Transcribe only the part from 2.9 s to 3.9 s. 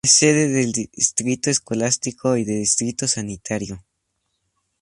sanitario.